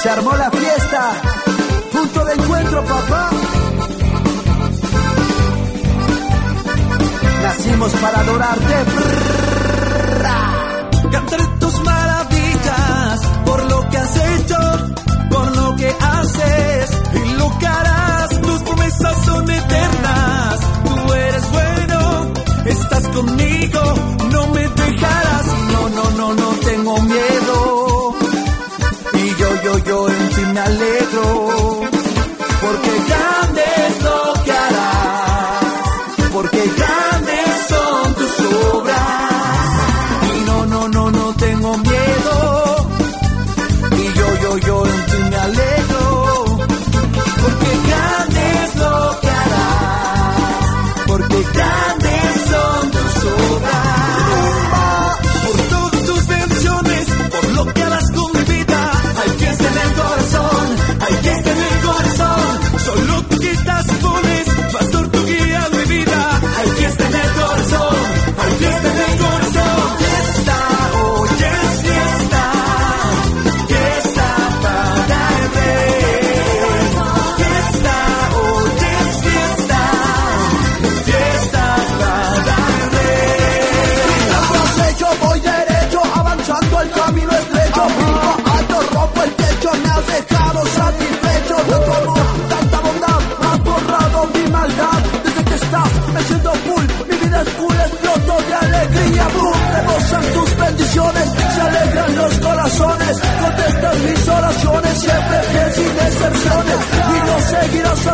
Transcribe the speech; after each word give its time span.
Se 0.00 0.08
armó 0.08 0.32
la 0.36 0.48
fiesta, 0.50 1.12
punto 1.90 2.24
de 2.24 2.34
encuentro, 2.34 2.84
papá. 2.84 3.30
Nacimos 7.42 7.92
para 7.94 8.20
adorarte, 8.20 8.74
me 30.52 30.60
alegro 30.60 31.80
porque 32.60 32.90
ya 33.08 33.41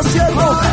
haciendo 0.00 0.67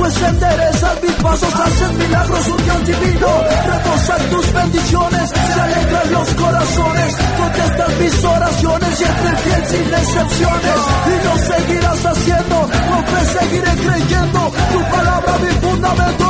pues 0.00 0.22
enderezas 0.22 1.02
mis 1.02 1.12
pasos, 1.12 1.54
haces 1.54 1.92
milagros, 1.92 2.48
un 2.48 2.64
Dios 2.64 2.86
divino, 2.86 3.28
reposas 3.66 4.30
tus 4.30 4.52
bendiciones, 4.52 5.30
te 5.30 5.60
alegran 5.60 6.12
los 6.12 6.28
corazones, 6.34 7.16
contestas 7.36 7.98
mis 8.00 8.24
oraciones, 8.24 8.98
siempre 8.98 9.36
fiel 9.44 9.66
sin 9.66 9.94
excepciones, 9.94 10.78
y 11.06 11.26
lo 11.26 11.36
seguirás 11.36 12.06
haciendo, 12.06 12.70
porque 12.88 13.24
seguiré 13.38 13.72
creyendo, 13.76 14.52
tu 14.72 14.80
palabra 14.96 15.32
mi 15.38 15.68
fundamento 15.68 16.29